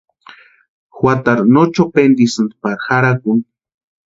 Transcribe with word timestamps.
Juatarhu 0.99 1.45
no 1.53 1.63
chopentisïnti 1.75 2.59
pari 2.61 2.81
jarhakuni. 2.87 3.43